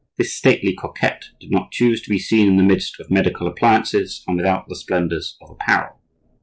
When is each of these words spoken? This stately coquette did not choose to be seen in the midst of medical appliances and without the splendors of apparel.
This 0.17 0.33
stately 0.33 0.73
coquette 0.73 1.25
did 1.39 1.51
not 1.51 1.69
choose 1.69 2.01
to 2.01 2.09
be 2.09 2.17
seen 2.17 2.47
in 2.47 2.57
the 2.57 2.63
midst 2.63 2.99
of 2.99 3.11
medical 3.11 3.45
appliances 3.45 4.23
and 4.27 4.35
without 4.35 4.67
the 4.67 4.75
splendors 4.75 5.37
of 5.39 5.51
apparel. 5.51 5.99